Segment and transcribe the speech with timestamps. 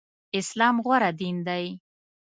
[0.39, 1.65] اسلام غوره دين دی.